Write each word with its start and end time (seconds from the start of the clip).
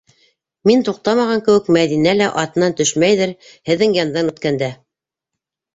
Мин 0.69 0.79
туҡтамаған 0.87 1.43
кеүек, 1.49 1.69
Мәҙинә 1.77 2.15
лә 2.23 2.31
атынан 2.45 2.75
төшмәйҙер 2.81 3.37
һеҙҙең 3.71 3.97
яндан 4.03 4.35
үткәндә. 4.35 4.77